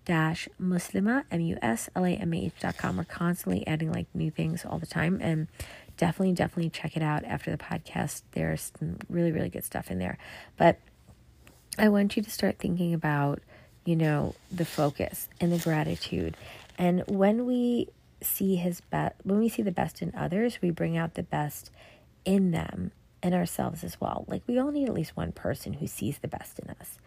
muslima 0.05 1.25
m-u-s-l-a-m-a-h.com 1.31 2.97
we're 2.97 3.05
constantly 3.05 3.65
adding 3.67 3.93
like 3.93 4.07
new 4.15 4.31
things 4.31 4.65
all 4.65 4.79
the 4.79 4.87
time 4.87 5.19
and 5.23 5.47
definitely 5.97 6.33
definitely 6.33 6.71
check 6.71 6.97
it 6.97 7.03
out 7.03 7.23
after 7.25 7.51
the 7.51 7.57
podcast 7.57 8.23
there's 8.33 8.73
some 8.79 8.97
really 9.09 9.31
really 9.31 9.49
good 9.49 9.65
stuff 9.65 9.91
in 9.91 9.99
there 10.01 10.19
but 10.57 10.81
i 11.79 11.89
want 11.89 12.17
you 12.17 12.23
to 12.23 12.31
start 12.31 12.59
thinking 12.59 12.93
about 12.93 13.41
you 13.85 13.95
know 13.95 14.35
the 14.51 14.65
focus 14.65 15.29
and 15.41 15.53
the 15.53 15.59
gratitude 15.59 16.37
and 16.79 17.05
when 17.07 17.47
we 17.47 17.89
see 18.21 18.57
his 18.57 18.81
best, 18.81 19.15
when 19.25 19.39
we 19.39 19.49
see 19.49 19.63
the 19.63 19.73
best 19.73 20.03
in 20.03 20.13
others, 20.17 20.61
we 20.63 20.71
bring 20.71 20.97
out 20.97 21.15
the 21.15 21.23
best 21.23 21.71
in 22.25 22.51
them 22.51 22.93
and 23.23 23.35
ourselves 23.35 23.85
as 23.85 24.01
well. 24.01 24.25
Like 24.29 24.43
we 24.47 24.59
all 24.59 24.71
need 24.71 24.89
at 24.89 24.95
least 24.95 25.17
one 25.17 25.33
person 25.33 25.75
who 25.75 25.87
sees 25.87 26.19
the 26.19 26.29
best 26.29 26.59
in 26.59 26.71
us. 26.71 26.99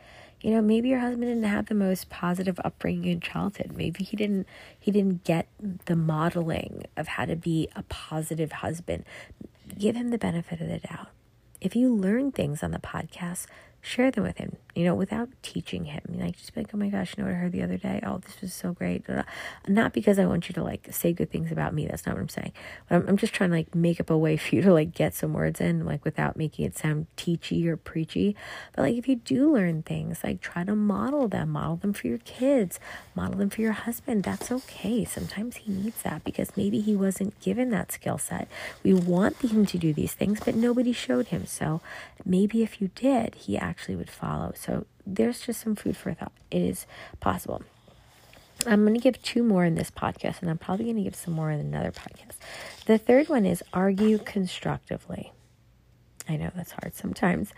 You 0.41 0.51
know, 0.51 0.61
maybe 0.61 0.89
your 0.89 0.99
husband 0.99 1.23
didn't 1.23 1.43
have 1.43 1.67
the 1.67 1.75
most 1.75 2.09
positive 2.09 2.59
upbringing 2.63 3.05
in 3.05 3.19
childhood. 3.19 3.73
Maybe 3.75 4.03
he 4.03 4.15
didn't 4.15 4.47
he 4.79 4.91
didn't 4.91 5.23
get 5.23 5.47
the 5.85 5.95
modeling 5.95 6.85
of 6.95 7.07
how 7.07 7.25
to 7.25 7.35
be 7.35 7.67
a 7.75 7.83
positive 7.83 8.51
husband. 8.51 9.05
Give 9.77 9.95
him 9.95 10.09
the 10.09 10.17
benefit 10.17 10.61
of 10.61 10.67
the 10.67 10.79
doubt. 10.79 11.07
If 11.59 11.75
you 11.75 11.93
learn 11.93 12.31
things 12.31 12.61
on 12.61 12.71
the 12.71 12.79
podcast, 12.79 13.47
share 13.81 14.11
them 14.11 14.23
with 14.23 14.37
him, 14.37 14.57
you 14.75 14.83
know, 14.83 14.93
without 14.93 15.29
teaching 15.41 15.85
him. 15.85 16.01
Like, 16.09 16.37
just 16.37 16.53
be 16.53 16.61
like, 16.61 16.71
oh 16.73 16.77
my 16.77 16.89
gosh, 16.89 17.15
you 17.17 17.23
know 17.23 17.29
what 17.29 17.35
I 17.35 17.39
heard 17.39 17.53
the 17.53 17.63
other 17.63 17.77
day? 17.77 18.01
Oh, 18.05 18.17
this 18.17 18.41
was 18.41 18.53
so 18.53 18.73
great. 18.73 19.05
Not 19.67 19.93
because 19.93 20.19
I 20.19 20.25
want 20.25 20.49
you 20.49 20.53
to 20.53 20.63
like 20.63 20.87
say 20.91 21.13
good 21.13 21.31
things 21.31 21.49
about 21.51 21.73
me. 21.73 21.87
That's 21.87 22.05
not 22.05 22.15
what 22.15 22.21
I'm 22.21 22.29
saying. 22.29 22.51
But 22.89 22.95
I'm, 22.95 23.07
I'm 23.09 23.17
just 23.17 23.33
trying 23.33 23.51
to 23.51 23.55
like 23.55 23.73
make 23.73 24.01
up 24.01 24.09
a 24.09 24.17
way 24.17 24.35
for 24.37 24.53
you 24.53 24.61
to 24.63 24.73
like 24.73 24.93
get 24.93 25.13
some 25.13 25.33
words 25.33 25.61
in, 25.61 25.85
like 25.85 26.03
without 26.03 26.35
making 26.35 26.65
it 26.65 26.77
sound 26.77 27.07
teachy 27.15 27.65
or 27.67 27.77
preachy. 27.77 28.35
But 28.75 28.83
like, 28.83 28.95
if 28.95 29.07
you 29.07 29.15
do 29.15 29.53
learn 29.53 29.81
things, 29.83 30.23
like 30.23 30.41
try 30.41 30.65
to 30.65 30.75
model 30.75 31.29
them, 31.29 31.51
model 31.51 31.77
them 31.77 31.93
for 31.93 32.07
your 32.07 32.17
kids, 32.19 32.77
model 33.15 33.37
them 33.37 33.49
for 33.49 33.61
your 33.61 33.71
husband. 33.71 34.23
That's 34.23 34.51
okay. 34.51 35.05
Sometimes 35.05 35.55
he 35.57 35.71
needs 35.71 36.01
that 36.01 36.25
because 36.25 36.57
maybe 36.57 36.81
he 36.81 36.95
wasn't 36.97 37.39
given 37.39 37.69
that 37.69 37.93
skill 37.93 38.17
set. 38.17 38.49
We 38.83 38.93
want 38.93 39.37
him 39.37 39.65
to 39.67 39.77
do 39.77 39.93
these 39.93 40.13
things, 40.13 40.41
but 40.43 40.55
nobody 40.55 40.91
showed 40.91 41.27
him. 41.27 41.45
So 41.45 41.79
maybe 42.25 42.61
if 42.61 42.81
you 42.81 42.89
did, 42.93 43.35
he 43.35 43.57
actually 43.57 43.95
would 43.95 44.09
follow. 44.09 44.53
So 44.55 44.64
there's 45.05 45.41
just 45.41 45.61
some 45.61 45.75
food 45.75 45.97
for 45.97 46.13
thought. 46.13 46.31
It 46.51 46.61
is 46.61 46.85
possible. 47.19 47.63
I'm 48.65 48.83
going 48.83 48.95
to 48.95 48.99
give 48.99 49.21
two 49.21 49.43
more 49.43 49.65
in 49.65 49.75
this 49.75 49.91
podcast, 49.91 50.41
and 50.41 50.49
I'm 50.49 50.57
probably 50.57 50.85
going 50.85 50.97
to 50.97 51.03
give 51.03 51.15
some 51.15 51.33
more 51.33 51.51
in 51.51 51.59
another 51.59 51.91
podcast. 51.91 52.37
The 52.85 52.97
third 52.97 53.29
one 53.29 53.45
is 53.45 53.63
argue 53.73 54.17
constructively. 54.17 55.33
I 56.27 56.37
know 56.37 56.51
that's 56.55 56.71
hard 56.71 56.95
sometimes. 56.95 57.51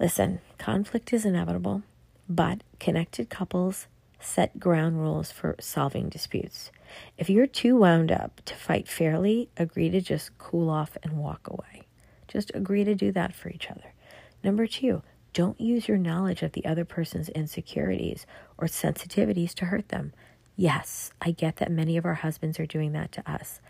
Listen, 0.00 0.40
conflict 0.58 1.12
is 1.12 1.24
inevitable, 1.24 1.82
but 2.28 2.62
connected 2.80 3.28
couples 3.28 3.86
set 4.20 4.58
ground 4.58 5.00
rules 5.00 5.30
for 5.30 5.54
solving 5.60 6.08
disputes. 6.08 6.70
If 7.16 7.30
you're 7.30 7.46
too 7.46 7.76
wound 7.76 8.10
up 8.10 8.40
to 8.46 8.54
fight 8.54 8.88
fairly, 8.88 9.48
agree 9.56 9.90
to 9.90 10.00
just 10.00 10.36
cool 10.38 10.70
off 10.70 10.96
and 11.02 11.18
walk 11.18 11.48
away. 11.48 11.86
Just 12.26 12.50
agree 12.54 12.84
to 12.84 12.94
do 12.94 13.12
that 13.12 13.34
for 13.34 13.48
each 13.50 13.70
other. 13.70 13.94
Number 14.42 14.66
two, 14.66 15.02
don't 15.32 15.60
use 15.60 15.88
your 15.88 15.98
knowledge 15.98 16.42
of 16.42 16.52
the 16.52 16.64
other 16.64 16.84
person's 16.84 17.28
insecurities 17.30 18.26
or 18.56 18.66
sensitivities 18.66 19.54
to 19.54 19.66
hurt 19.66 19.88
them. 19.88 20.12
Yes, 20.56 21.12
I 21.20 21.30
get 21.30 21.56
that 21.56 21.70
many 21.70 21.96
of 21.96 22.04
our 22.04 22.14
husbands 22.14 22.58
are 22.58 22.66
doing 22.66 22.92
that 22.92 23.12
to 23.12 23.30
us. 23.30 23.60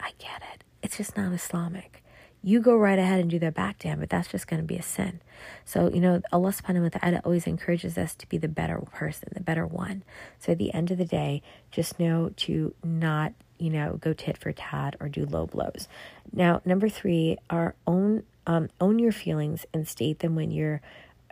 I 0.00 0.12
get 0.18 0.42
it. 0.54 0.64
It's 0.82 0.96
just 0.96 1.16
not 1.16 1.32
Islamic. 1.32 2.02
You 2.42 2.60
go 2.60 2.76
right 2.76 2.98
ahead 2.98 3.20
and 3.20 3.30
do 3.30 3.38
that 3.40 3.54
back 3.54 3.78
to 3.80 3.88
him, 3.88 4.00
but 4.00 4.10
that's 4.10 4.28
just 4.28 4.46
going 4.46 4.60
to 4.60 4.66
be 4.66 4.76
a 4.76 4.82
sin. 4.82 5.20
So, 5.64 5.90
you 5.92 6.00
know, 6.00 6.20
Allah 6.32 6.50
subhanahu 6.50 6.82
wa 6.82 6.98
ta'ala 6.98 7.20
always 7.24 7.46
encourages 7.46 7.98
us 7.98 8.14
to 8.16 8.28
be 8.28 8.38
the 8.38 8.48
better 8.48 8.78
person, 8.78 9.28
the 9.32 9.40
better 9.40 9.66
one. 9.66 10.04
So 10.38 10.52
at 10.52 10.58
the 10.58 10.72
end 10.72 10.90
of 10.90 10.98
the 10.98 11.04
day, 11.04 11.42
just 11.70 11.98
know 11.98 12.30
to 12.36 12.74
not, 12.84 13.32
you 13.58 13.70
know, 13.70 13.98
go 14.00 14.12
tit 14.12 14.38
for 14.38 14.52
tat 14.52 14.96
or 15.00 15.08
do 15.08 15.26
low 15.26 15.46
blows. 15.46 15.88
Now, 16.32 16.60
number 16.64 16.88
three, 16.88 17.36
our 17.50 17.74
own 17.86 18.22
um, 18.46 18.68
own 18.80 18.98
your 18.98 19.12
feelings 19.12 19.66
and 19.72 19.86
state 19.86 20.20
them 20.20 20.34
when 20.34 20.50
you're 20.50 20.80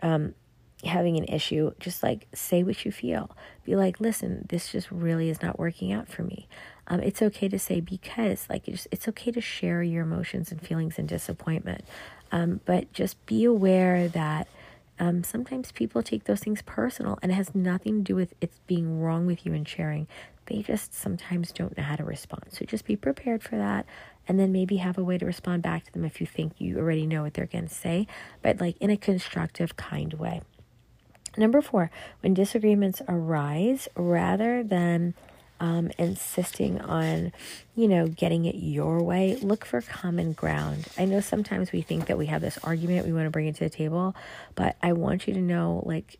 um, 0.01 0.33
having 0.83 1.17
an 1.17 1.25
issue. 1.25 1.71
Just 1.79 2.03
like 2.03 2.27
say 2.33 2.63
what 2.63 2.85
you 2.85 2.91
feel. 2.91 3.35
Be 3.63 3.75
like, 3.75 3.99
listen, 3.99 4.45
this 4.49 4.71
just 4.71 4.91
really 4.91 5.29
is 5.29 5.41
not 5.41 5.57
working 5.57 5.91
out 5.91 6.07
for 6.07 6.23
me. 6.23 6.47
Um, 6.87 6.99
it's 6.99 7.21
okay 7.21 7.47
to 7.49 7.57
say 7.57 7.79
because, 7.79 8.47
like, 8.47 8.67
it's, 8.67 8.87
it's 8.91 9.07
okay 9.07 9.31
to 9.31 9.41
share 9.41 9.81
your 9.81 10.03
emotions 10.03 10.51
and 10.51 10.61
feelings 10.61 10.99
and 10.99 11.07
disappointment. 11.07 11.83
Um, 12.31 12.61
but 12.65 12.93
just 12.93 13.23
be 13.25 13.43
aware 13.43 14.07
that 14.07 14.47
um, 14.99 15.23
sometimes 15.23 15.71
people 15.71 16.03
take 16.03 16.25
those 16.25 16.39
things 16.39 16.61
personal 16.61 17.19
and 17.21 17.31
it 17.31 17.35
has 17.35 17.53
nothing 17.55 17.97
to 17.97 18.01
do 18.03 18.15
with 18.15 18.33
it 18.39 18.51
being 18.67 18.99
wrong 18.99 19.25
with 19.25 19.45
you 19.45 19.53
and 19.53 19.67
sharing. 19.67 20.07
They 20.45 20.61
just 20.61 20.93
sometimes 20.93 21.51
don't 21.51 21.75
know 21.75 21.83
how 21.83 21.95
to 21.95 22.03
respond. 22.03 22.43
So 22.49 22.65
just 22.65 22.85
be 22.85 22.95
prepared 22.95 23.41
for 23.43 23.57
that 23.57 23.85
and 24.27 24.39
then 24.39 24.51
maybe 24.51 24.77
have 24.77 24.97
a 24.97 25.03
way 25.03 25.17
to 25.17 25.25
respond 25.25 25.63
back 25.63 25.85
to 25.85 25.91
them 25.91 26.05
if 26.05 26.19
you 26.19 26.27
think 26.27 26.53
you 26.59 26.77
already 26.77 27.05
know 27.05 27.23
what 27.23 27.33
they're 27.33 27.45
going 27.45 27.67
to 27.67 27.73
say, 27.73 28.07
but 28.41 28.59
like 28.59 28.77
in 28.79 28.89
a 28.89 28.97
constructive, 28.97 29.75
kind 29.75 30.13
way. 30.13 30.41
Number 31.37 31.61
four, 31.61 31.91
when 32.21 32.33
disagreements 32.33 33.01
arise, 33.07 33.87
rather 33.95 34.63
than 34.63 35.13
um, 35.59 35.91
insisting 35.97 36.79
on, 36.81 37.31
you 37.75 37.87
know, 37.87 38.07
getting 38.07 38.45
it 38.45 38.55
your 38.55 39.01
way, 39.01 39.35
look 39.41 39.65
for 39.65 39.81
common 39.81 40.33
ground. 40.33 40.87
I 40.97 41.05
know 41.05 41.19
sometimes 41.19 41.71
we 41.71 41.81
think 41.81 42.07
that 42.07 42.17
we 42.17 42.27
have 42.27 42.41
this 42.41 42.57
argument 42.63 43.05
we 43.05 43.13
want 43.13 43.25
to 43.25 43.31
bring 43.31 43.47
it 43.47 43.55
to 43.55 43.63
the 43.65 43.69
table, 43.69 44.15
but 44.55 44.75
I 44.81 44.93
want 44.93 45.27
you 45.27 45.33
to 45.33 45.41
know, 45.41 45.83
like, 45.85 46.17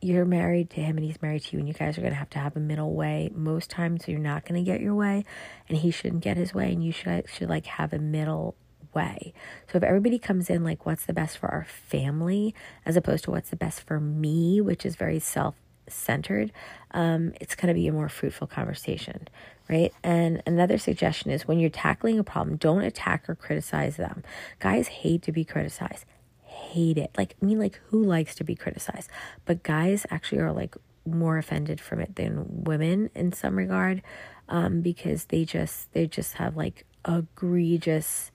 you're 0.00 0.24
married 0.24 0.70
to 0.70 0.80
him 0.80 0.96
and 0.96 1.04
he's 1.04 1.20
married 1.20 1.42
to 1.44 1.56
you, 1.56 1.58
and 1.58 1.68
you 1.68 1.74
guys 1.74 1.98
are 1.98 2.00
going 2.00 2.12
to 2.12 2.18
have 2.18 2.30
to 2.30 2.38
have 2.38 2.56
a 2.56 2.60
middle 2.60 2.94
way. 2.94 3.30
Most 3.34 3.70
times, 3.70 4.08
you're 4.08 4.18
not 4.18 4.44
going 4.44 4.62
to 4.62 4.70
get 4.70 4.80
your 4.80 4.94
way, 4.94 5.24
and 5.68 5.78
he 5.78 5.90
shouldn't 5.90 6.22
get 6.22 6.36
his 6.36 6.54
way, 6.54 6.72
and 6.72 6.84
you 6.84 6.92
should 6.92 7.28
should 7.28 7.48
like 7.48 7.66
have 7.66 7.92
a 7.92 7.98
middle 7.98 8.54
way. 8.94 9.32
So 9.70 9.78
if 9.78 9.84
everybody 9.84 10.18
comes 10.18 10.50
in 10.50 10.64
like 10.64 10.86
what's 10.86 11.04
the 11.04 11.12
best 11.12 11.38
for 11.38 11.48
our 11.48 11.64
family 11.64 12.54
as 12.86 12.96
opposed 12.96 13.24
to 13.24 13.30
what's 13.30 13.50
the 13.50 13.56
best 13.56 13.82
for 13.82 14.00
me, 14.00 14.60
which 14.60 14.86
is 14.86 14.96
very 14.96 15.18
self 15.18 15.54
centered, 15.88 16.52
um, 16.92 17.32
it's 17.40 17.54
going 17.54 17.68
to 17.68 17.74
be 17.74 17.88
a 17.88 17.92
more 17.92 18.08
fruitful 18.08 18.46
conversation, 18.46 19.28
right? 19.68 19.92
And 20.02 20.42
another 20.46 20.78
suggestion 20.78 21.30
is 21.30 21.46
when 21.46 21.58
you're 21.58 21.70
tackling 21.70 22.18
a 22.18 22.24
problem, 22.24 22.56
don't 22.56 22.82
attack 22.82 23.28
or 23.28 23.34
criticize 23.34 23.96
them. 23.96 24.22
Guys 24.58 24.88
hate 24.88 25.22
to 25.22 25.32
be 25.32 25.44
criticized, 25.44 26.04
hate 26.58 26.98
it. 26.98 27.10
Like, 27.16 27.36
I 27.40 27.46
mean, 27.46 27.58
like, 27.58 27.80
who 27.88 28.02
likes 28.02 28.34
to 28.36 28.44
be 28.44 28.54
criticized? 28.54 29.10
But 29.44 29.62
guys 29.62 30.06
actually 30.10 30.40
are 30.40 30.52
like 30.52 30.76
more 31.06 31.38
offended 31.38 31.80
from 31.80 32.00
it 32.00 32.16
than 32.16 32.64
women 32.64 33.10
in 33.14 33.32
some 33.32 33.56
regard 33.56 34.02
um, 34.48 34.80
because 34.80 35.26
they 35.26 35.44
just 35.44 35.92
they 35.92 36.06
just 36.06 36.34
have 36.34 36.56
like 36.56 36.84
egregious 37.06 38.30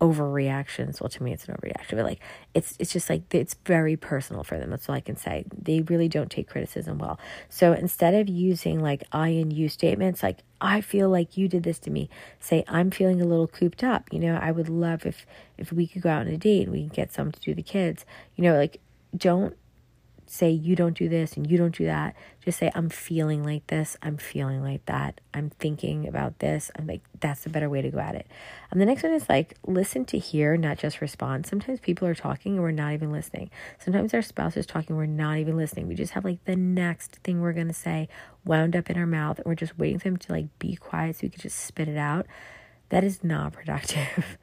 overreactions. 0.00 1.00
Well, 1.00 1.08
to 1.08 1.22
me, 1.22 1.32
it's 1.32 1.46
an 1.46 1.56
overreaction, 1.56 1.96
but 1.96 2.04
like 2.04 2.20
it's 2.54 2.76
it's 2.78 2.92
just 2.92 3.10
like 3.10 3.22
it's 3.34 3.54
very 3.64 3.96
personal 3.96 4.44
for 4.44 4.58
them. 4.58 4.70
That's 4.70 4.88
all 4.88 4.94
I 4.94 5.00
can 5.00 5.16
say. 5.16 5.44
They 5.56 5.80
really 5.82 6.08
don't 6.08 6.30
take 6.30 6.48
criticism 6.48 6.98
well. 6.98 7.18
So 7.48 7.72
instead 7.72 8.14
of 8.14 8.28
using 8.28 8.80
like 8.80 9.04
I 9.12 9.28
and 9.28 9.52
you 9.52 9.68
statements, 9.68 10.22
like 10.22 10.38
I 10.60 10.80
feel 10.80 11.08
like 11.08 11.36
you 11.36 11.48
did 11.48 11.64
this 11.64 11.78
to 11.80 11.90
me, 11.90 12.08
say 12.40 12.64
I'm 12.68 12.90
feeling 12.90 13.20
a 13.20 13.26
little 13.26 13.48
cooped 13.48 13.82
up. 13.82 14.08
You 14.12 14.20
know, 14.20 14.38
I 14.40 14.52
would 14.52 14.68
love 14.68 15.04
if 15.04 15.26
if 15.56 15.72
we 15.72 15.86
could 15.86 16.02
go 16.02 16.10
out 16.10 16.26
on 16.26 16.28
a 16.28 16.36
date 16.36 16.64
and 16.64 16.72
we 16.72 16.80
can 16.80 16.88
get 16.88 17.12
some 17.12 17.32
to 17.32 17.40
do 17.40 17.54
the 17.54 17.62
kids. 17.62 18.04
You 18.36 18.44
know, 18.44 18.56
like 18.56 18.80
don't 19.16 19.56
say 20.30 20.50
you 20.50 20.76
don't 20.76 20.96
do 20.96 21.08
this 21.08 21.36
and 21.36 21.50
you 21.50 21.56
don't 21.56 21.74
do 21.76 21.86
that. 21.86 22.14
Just 22.44 22.58
say 22.58 22.70
I'm 22.74 22.88
feeling 22.88 23.42
like 23.42 23.66
this. 23.68 23.96
I'm 24.02 24.16
feeling 24.16 24.62
like 24.62 24.84
that. 24.86 25.20
I'm 25.32 25.50
thinking 25.50 26.06
about 26.06 26.38
this. 26.38 26.70
I'm 26.76 26.86
like 26.86 27.02
that's 27.20 27.46
a 27.46 27.50
better 27.50 27.68
way 27.68 27.82
to 27.82 27.90
go 27.90 27.98
at 27.98 28.14
it. 28.14 28.26
And 28.70 28.80
the 28.80 28.86
next 28.86 29.02
one 29.02 29.12
is 29.12 29.28
like 29.28 29.54
listen 29.66 30.04
to 30.06 30.18
hear, 30.18 30.56
not 30.56 30.78
just 30.78 31.00
respond. 31.00 31.46
Sometimes 31.46 31.80
people 31.80 32.06
are 32.06 32.14
talking 32.14 32.54
and 32.54 32.62
we're 32.62 32.70
not 32.70 32.92
even 32.92 33.10
listening. 33.10 33.50
Sometimes 33.78 34.12
our 34.14 34.22
spouse 34.22 34.56
is 34.56 34.66
talking, 34.66 34.96
we're 34.96 35.06
not 35.06 35.38
even 35.38 35.56
listening. 35.56 35.88
We 35.88 35.94
just 35.94 36.12
have 36.12 36.24
like 36.24 36.44
the 36.44 36.56
next 36.56 37.16
thing 37.24 37.40
we're 37.40 37.52
gonna 37.52 37.72
say 37.72 38.08
wound 38.44 38.76
up 38.76 38.90
in 38.90 38.98
our 38.98 39.06
mouth 39.06 39.38
and 39.38 39.46
we're 39.46 39.54
just 39.54 39.78
waiting 39.78 39.98
for 39.98 40.04
them 40.04 40.16
to 40.18 40.32
like 40.32 40.58
be 40.58 40.76
quiet 40.76 41.16
so 41.16 41.20
we 41.24 41.30
could 41.30 41.42
just 41.42 41.58
spit 41.58 41.88
it 41.88 41.96
out. 41.96 42.26
That 42.90 43.04
is 43.04 43.24
not 43.24 43.52
productive. 43.54 44.38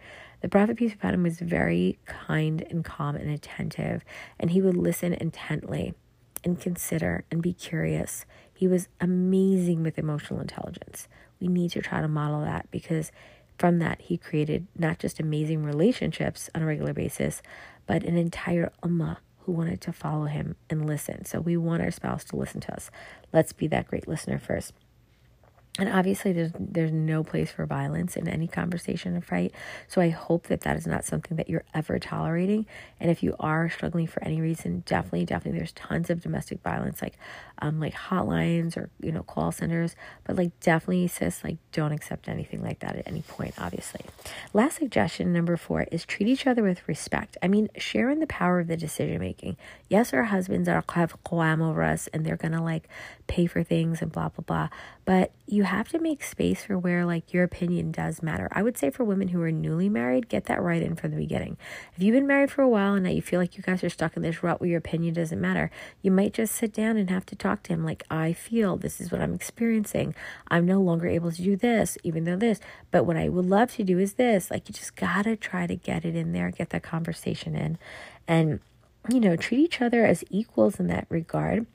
The 0.45 0.49
prophet, 0.49 0.77
peace 0.77 0.91
be 0.91 0.97
upon 0.99 1.15
him, 1.15 1.23
was 1.23 1.39
very 1.39 1.97
kind 2.05 2.63
and 2.69 2.85
calm 2.85 3.15
and 3.15 3.31
attentive, 3.31 4.05
and 4.39 4.51
he 4.51 4.61
would 4.61 4.77
listen 4.77 5.11
intently 5.11 5.95
and 6.43 6.61
consider 6.61 7.25
and 7.31 7.41
be 7.41 7.51
curious. 7.51 8.27
He 8.53 8.67
was 8.67 8.87
amazing 9.01 9.81
with 9.81 9.97
emotional 9.97 10.39
intelligence. 10.39 11.07
We 11.39 11.47
need 11.47 11.71
to 11.71 11.81
try 11.81 11.99
to 11.99 12.07
model 12.07 12.41
that 12.41 12.69
because 12.69 13.11
from 13.57 13.79
that, 13.79 14.01
he 14.01 14.19
created 14.19 14.67
not 14.77 14.99
just 14.99 15.19
amazing 15.19 15.63
relationships 15.63 16.47
on 16.53 16.61
a 16.61 16.67
regular 16.67 16.93
basis, 16.93 17.41
but 17.87 18.03
an 18.03 18.15
entire 18.15 18.71
ummah 18.83 19.17
who 19.45 19.51
wanted 19.51 19.81
to 19.81 19.91
follow 19.91 20.25
him 20.25 20.57
and 20.69 20.85
listen. 20.85 21.25
So 21.25 21.41
we 21.41 21.57
want 21.57 21.81
our 21.81 21.89
spouse 21.89 22.23
to 22.25 22.35
listen 22.35 22.61
to 22.61 22.73
us. 22.75 22.91
Let's 23.33 23.51
be 23.51 23.65
that 23.69 23.87
great 23.87 24.07
listener 24.07 24.37
first. 24.37 24.73
And 25.77 25.89
obviously, 25.89 26.31
there's 26.31 26.51
there's 26.57 26.93
no 26.93 27.23
place 27.23 27.51
for 27.51 27.65
violence 27.65 28.15
in 28.15 28.29
any 28.29 28.47
conversation 28.47 29.17
or 29.17 29.21
fight. 29.21 29.53
So 29.89 29.99
I 29.99 30.09
hope 30.09 30.47
that 30.47 30.61
that 30.61 30.77
is 30.77 30.87
not 30.87 31.03
something 31.03 31.35
that 31.35 31.49
you're 31.49 31.65
ever 31.73 31.99
tolerating. 31.99 32.65
And 32.99 33.11
if 33.11 33.21
you 33.21 33.35
are 33.41 33.69
struggling 33.69 34.07
for 34.07 34.23
any 34.23 34.39
reason, 34.39 34.83
definitely, 34.85 35.25
definitely, 35.25 35.59
there's 35.59 35.73
tons 35.73 36.09
of 36.09 36.21
domestic 36.21 36.61
violence, 36.61 37.01
like 37.01 37.17
um, 37.59 37.81
like 37.81 37.93
hotlines 37.93 38.77
or 38.77 38.89
you 39.01 39.11
know 39.11 39.23
call 39.23 39.51
centers. 39.51 39.97
But 40.23 40.37
like 40.37 40.57
definitely, 40.61 41.07
sis, 41.07 41.43
like 41.43 41.57
don't 41.73 41.91
accept 41.91 42.29
anything 42.29 42.63
like 42.63 42.79
that 42.79 42.95
at 42.95 43.07
any 43.07 43.23
point. 43.23 43.55
Obviously. 43.57 44.01
Last 44.53 44.77
suggestion, 44.77 45.33
number 45.33 45.57
four, 45.57 45.87
is 45.91 46.05
treat 46.05 46.29
each 46.29 46.47
other 46.47 46.63
with 46.63 46.87
respect. 46.87 47.35
I 47.43 47.49
mean, 47.49 47.67
share 47.77 48.09
in 48.09 48.19
the 48.19 48.27
power 48.27 48.61
of 48.61 48.67
the 48.67 48.77
decision 48.77 49.19
making. 49.19 49.57
Yes, 49.89 50.13
our 50.13 50.23
husbands 50.23 50.69
are 50.69 50.83
have 50.93 51.17
over 51.33 51.83
us, 51.83 52.07
and 52.13 52.25
they're 52.25 52.37
gonna 52.37 52.63
like 52.63 52.87
pay 53.27 53.45
for 53.45 53.61
things 53.61 54.01
and 54.01 54.09
blah 54.09 54.29
blah 54.29 54.43
blah. 54.45 54.69
But 55.03 55.31
you 55.47 55.64
have 55.65 55.89
to 55.89 55.99
make 55.99 56.23
space 56.23 56.63
for 56.63 56.77
where 56.77 57.05
like 57.05 57.33
your 57.33 57.43
opinion 57.43 57.91
does 57.91 58.23
matter. 58.23 58.47
I 58.51 58.63
would 58.63 58.77
say 58.77 58.89
for 58.89 59.03
women 59.03 59.29
who 59.29 59.41
are 59.41 59.51
newly 59.51 59.89
married, 59.89 60.29
get 60.29 60.45
that 60.45 60.61
right 60.61 60.81
in 60.81 60.95
from 60.95 61.11
the 61.11 61.17
beginning. 61.17 61.57
If 61.95 62.03
you've 62.03 62.15
been 62.15 62.27
married 62.27 62.51
for 62.51 62.61
a 62.61 62.69
while 62.69 62.93
and 62.93 63.03
now 63.03 63.11
you 63.11 63.21
feel 63.21 63.39
like 63.39 63.57
you 63.57 63.63
guys 63.63 63.83
are 63.83 63.89
stuck 63.89 64.15
in 64.15 64.23
this 64.23 64.43
rut 64.43 64.59
where 64.59 64.69
your 64.69 64.77
opinion 64.77 65.13
doesn't 65.13 65.39
matter, 65.39 65.71
you 66.01 66.11
might 66.11 66.33
just 66.33 66.55
sit 66.55 66.73
down 66.73 66.97
and 66.97 67.09
have 67.09 67.25
to 67.27 67.35
talk 67.35 67.63
to 67.63 67.73
him 67.73 67.83
like 67.83 68.03
I 68.09 68.33
feel 68.33 68.77
this 68.77 69.01
is 69.01 69.11
what 69.11 69.21
I'm 69.21 69.33
experiencing. 69.33 70.15
I'm 70.47 70.65
no 70.65 70.81
longer 70.81 71.07
able 71.07 71.31
to 71.31 71.41
do 71.41 71.55
this, 71.55 71.97
even 72.03 72.23
though 72.23 72.37
this, 72.37 72.59
but 72.91 73.05
what 73.05 73.17
I 73.17 73.29
would 73.29 73.45
love 73.45 73.73
to 73.73 73.83
do 73.83 73.99
is 73.99 74.13
this. 74.13 74.49
Like 74.49 74.69
you 74.69 74.73
just 74.73 74.95
gotta 74.95 75.35
try 75.35 75.67
to 75.67 75.75
get 75.75 76.05
it 76.05 76.15
in 76.15 76.31
there, 76.31 76.51
get 76.51 76.69
that 76.69 76.83
conversation 76.83 77.55
in, 77.55 77.77
and 78.27 78.59
you 79.09 79.19
know, 79.19 79.35
treat 79.35 79.59
each 79.59 79.81
other 79.81 80.05
as 80.05 80.23
equals 80.29 80.79
in 80.79 80.87
that 80.87 81.05
regard 81.09 81.67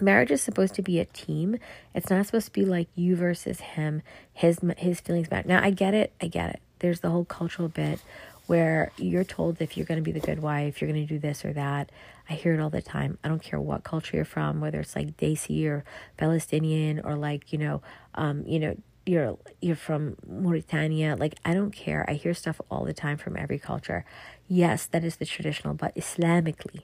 marriage 0.00 0.30
is 0.30 0.42
supposed 0.42 0.74
to 0.74 0.82
be 0.82 0.98
a 1.00 1.04
team. 1.06 1.58
It's 1.94 2.10
not 2.10 2.26
supposed 2.26 2.46
to 2.46 2.52
be 2.52 2.64
like 2.64 2.88
you 2.94 3.16
versus 3.16 3.60
him 3.60 4.02
his 4.32 4.60
his 4.78 5.00
feelings 5.00 5.28
back. 5.28 5.46
Now 5.46 5.62
i 5.62 5.70
get 5.70 5.94
it. 5.94 6.12
I 6.20 6.26
get 6.26 6.50
it. 6.50 6.60
There's 6.80 7.00
the 7.00 7.10
whole 7.10 7.24
cultural 7.24 7.68
bit 7.68 8.00
where 8.46 8.92
you're 8.98 9.24
told 9.24 9.60
if 9.62 9.76
you're 9.76 9.86
going 9.86 9.98
to 9.98 10.02
be 10.02 10.12
the 10.12 10.20
good 10.20 10.40
wife 10.40 10.80
you're 10.80 10.90
going 10.90 11.06
to 11.06 11.14
do 11.14 11.18
this 11.18 11.44
or 11.44 11.52
that. 11.54 11.90
I 12.28 12.34
hear 12.34 12.54
it 12.54 12.60
all 12.60 12.70
the 12.70 12.82
time. 12.82 13.18
I 13.24 13.28
don't 13.28 13.42
care 13.42 13.60
what 13.60 13.84
culture 13.84 14.16
you're 14.16 14.24
from 14.24 14.60
whether 14.60 14.80
it's 14.80 14.96
like 14.96 15.16
desi 15.16 15.66
or 15.66 15.84
palestinian 16.16 17.00
or 17.00 17.16
like 17.16 17.52
you 17.52 17.58
know 17.58 17.82
um 18.14 18.44
you 18.46 18.58
know 18.58 18.76
you're 19.06 19.36
you're 19.60 19.76
from 19.76 20.16
Mauritania. 20.26 21.14
Like 21.16 21.34
I 21.44 21.52
don't 21.52 21.72
care. 21.72 22.06
I 22.08 22.14
hear 22.14 22.32
stuff 22.32 22.58
all 22.70 22.84
the 22.84 22.94
time 22.94 23.18
from 23.18 23.36
every 23.36 23.58
culture. 23.58 24.04
Yes 24.48 24.86
that 24.86 25.04
is 25.04 25.16
the 25.16 25.26
traditional 25.26 25.74
but 25.74 25.94
islamically 25.94 26.82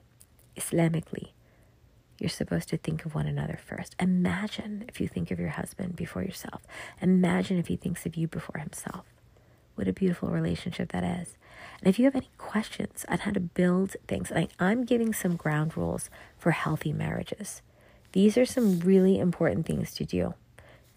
islamically 0.56 1.30
you're 2.20 2.28
supposed 2.28 2.68
to 2.68 2.76
think 2.76 3.04
of 3.06 3.14
one 3.14 3.26
another 3.26 3.58
first. 3.64 3.96
Imagine 3.98 4.84
if 4.86 5.00
you 5.00 5.08
think 5.08 5.30
of 5.30 5.40
your 5.40 5.48
husband 5.48 5.96
before 5.96 6.22
yourself. 6.22 6.62
Imagine 7.00 7.58
if 7.58 7.68
he 7.68 7.76
thinks 7.76 8.04
of 8.04 8.14
you 8.14 8.28
before 8.28 8.60
himself. 8.60 9.06
What 9.74 9.88
a 9.88 9.92
beautiful 9.94 10.28
relationship 10.28 10.92
that 10.92 11.02
is. 11.02 11.38
And 11.80 11.88
if 11.88 11.98
you 11.98 12.04
have 12.04 12.14
any 12.14 12.30
questions 12.36 13.06
on 13.08 13.18
how 13.18 13.30
to 13.30 13.40
build 13.40 13.96
things, 14.06 14.30
like 14.30 14.50
I'm 14.60 14.84
giving 14.84 15.14
some 15.14 15.36
ground 15.36 15.76
rules 15.76 16.10
for 16.36 16.50
healthy 16.50 16.92
marriages. 16.92 17.62
These 18.12 18.36
are 18.36 18.44
some 18.44 18.80
really 18.80 19.18
important 19.18 19.64
things 19.64 19.94
to 19.94 20.04
do 20.04 20.34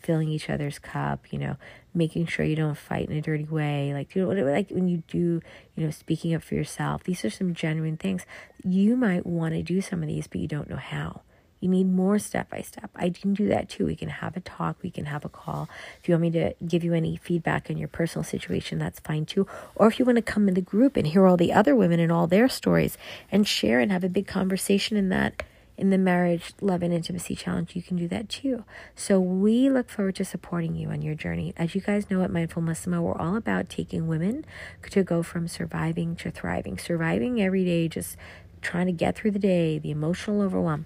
filling 0.04 0.30
each 0.30 0.50
other's 0.50 0.78
cup, 0.78 1.32
you 1.32 1.40
know, 1.40 1.58
making 1.94 2.28
sure 2.28 2.46
you 2.46 2.56
don't 2.56 2.78
fight 2.78 3.10
in 3.10 3.18
a 3.18 3.22
dirty 3.22 3.46
way, 3.46 3.94
like 3.94 4.14
you 4.14 4.26
know, 4.26 4.44
like 4.44 4.70
when 4.70 4.88
you 4.88 5.04
do, 5.08 5.42
you 5.76 5.84
know, 5.84 5.90
speaking 5.90 6.36
up 6.36 6.44
for 6.44 6.56
yourself. 6.56 7.04
These 7.04 7.26
are 7.26 7.30
some 7.30 7.54
genuine 7.54 7.98
things. 7.98 8.26
You 8.64 8.96
might 8.96 9.26
want 9.26 9.54
to 9.56 9.64
do 9.64 9.82
some 9.82 10.04
of 10.04 10.08
these, 10.08 10.28
but 10.28 10.42
you 10.42 10.48
don't 10.48 10.70
know 10.70 10.76
how. 10.76 11.22
You 11.64 11.70
need 11.70 11.88
more 11.88 12.20
step 12.20 12.50
by 12.50 12.60
step. 12.60 12.92
I 12.94 13.10
can 13.10 13.34
do 13.34 13.48
that 13.48 13.70
too. 13.70 13.86
We 13.86 13.96
can 13.96 14.10
have 14.10 14.36
a 14.36 14.42
talk, 14.42 14.76
we 14.84 14.92
can 14.92 15.06
have 15.06 15.24
a 15.24 15.30
call. 15.30 15.70
If 16.02 16.10
you 16.10 16.14
want 16.14 16.24
me 16.24 16.32
to 16.32 16.54
give 16.68 16.84
you 16.84 16.94
any 16.94 17.16
feedback 17.16 17.70
on 17.70 17.78
your 17.78 17.88
personal 17.88 18.26
situation, 18.26 18.80
that's 18.80 19.00
fine 19.00 19.26
too. 19.26 19.48
Or 19.76 19.88
if 19.88 19.98
you 19.98 20.04
want 20.04 20.18
to 20.18 20.22
come 20.22 20.50
in 20.50 20.56
the 20.56 20.62
group 20.62 20.98
and 20.98 21.08
hear 21.08 21.26
all 21.26 21.38
the 21.38 21.54
other 21.54 21.74
women 21.74 22.02
and 22.02 22.12
all 22.12 22.28
their 22.28 22.50
stories 22.50 22.98
and 23.32 23.48
share 23.48 23.80
and 23.80 23.94
have 23.94 24.04
a 24.04 24.10
big 24.10 24.28
conversation 24.28 24.98
in 24.98 25.08
that 25.08 25.44
in 25.84 25.90
the 25.90 25.98
marriage 25.98 26.54
love 26.62 26.82
and 26.82 26.94
intimacy 26.94 27.36
challenge 27.36 27.76
you 27.76 27.82
can 27.82 27.98
do 27.98 28.08
that 28.08 28.30
too. 28.30 28.64
So 28.96 29.20
we 29.20 29.70
look 29.70 29.90
forward 29.90 30.16
to 30.16 30.24
supporting 30.24 30.76
you 30.76 30.88
on 30.88 31.02
your 31.02 31.14
journey. 31.14 31.54
As 31.58 31.76
you 31.76 31.82
guys 31.82 32.10
know 32.10 32.24
at 32.24 32.32
mindful 32.32 32.62
Muslimah 32.62 33.02
we're 33.02 33.18
all 33.18 33.36
about 33.36 33.68
taking 33.68 34.08
women 34.08 34.46
to 34.90 35.04
go 35.04 35.22
from 35.22 35.50
surviving 35.50 36.16
to 36.16 36.32
thriving. 36.32 36.78
Surviving 36.78 37.42
every 37.42 37.66
day 37.66 37.90
just 37.90 38.16
trying 38.62 38.86
to 38.86 38.94
get 38.94 39.18
through 39.18 39.32
the 39.32 39.40
day 39.40 39.78
the 39.78 39.92
emotional 39.92 40.42
overwhelm 40.42 40.86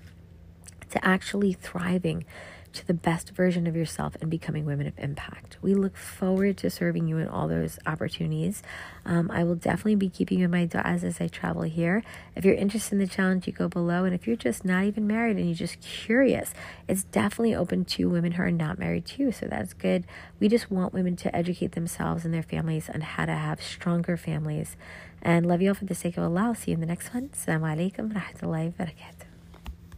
to 0.90 1.06
actually 1.06 1.54
thriving 1.54 2.26
to 2.74 2.86
the 2.86 2.94
best 2.94 3.32
version 3.32 3.68
of 3.68 3.76
yourself 3.76 4.16
and 4.22 4.30
becoming 4.30 4.66
women 4.66 4.88
of 4.88 4.94
impact. 4.98 5.58
We 5.62 5.74
look 5.74 5.98
forward 5.98 6.58
to 6.58 6.70
serving 6.70 7.08
you 7.08 7.18
in 7.18 7.28
all 7.28 7.48
those 7.48 7.80
opportunities. 7.86 8.62
Um, 9.06 9.32
I 9.32 9.44
will 9.44 9.56
definitely 9.56 9.96
be 9.96 10.10
keeping 10.10 10.40
you 10.40 10.46
in 10.46 10.52
my 10.52 10.68
du'as 10.68 11.04
as 11.04 11.20
I 11.20 11.28
travel 11.28 11.64
here. 11.64 12.04
If 12.36 12.46
you're 12.46 12.56
interested 12.56 12.94
in 12.94 13.00
the 13.00 13.08
challenge, 13.08 13.48
you 13.48 13.54
go 13.54 13.68
below. 13.68 14.04
And 14.04 14.14
if 14.14 14.28
you're 14.28 14.36
just 14.36 14.66
not 14.66 14.84
even 14.84 15.08
married 15.08 15.38
and 15.38 15.46
you're 15.46 15.56
just 15.56 15.82
curious, 15.82 16.54
it's 16.88 17.04
definitely 17.06 17.56
open 17.56 17.86
to 17.86 18.10
women 18.10 18.34
who 18.34 18.44
are 18.44 18.52
not 18.52 18.78
married 18.78 19.06
too. 19.06 19.32
So 19.32 19.48
that's 19.48 19.74
good. 19.74 20.06
We 20.40 20.48
just 20.48 20.70
want 20.70 20.94
women 20.94 21.16
to 21.18 21.36
educate 21.36 21.72
themselves 21.72 22.26
and 22.26 22.34
their 22.34 22.44
families 22.44 22.90
on 22.94 23.02
how 23.02 23.26
to 23.26 23.34
have 23.34 23.62
stronger 23.62 24.18
families. 24.18 24.76
And 25.22 25.46
love 25.46 25.62
you 25.62 25.70
all 25.70 25.76
for 25.76 25.86
the 25.86 25.96
sake 25.96 26.18
of 26.18 26.24
Allah. 26.24 26.48
I'll 26.48 26.56
see 26.56 26.72
you 26.72 26.76
in 26.76 26.82
the 26.82 26.88
next 26.88 27.14
one. 27.14 27.30
Assalamu 27.30 27.76
alaikum 27.76 28.14
rahmatullahi 28.14 28.78
wa 28.78 28.86
barakatuh. 28.86 29.27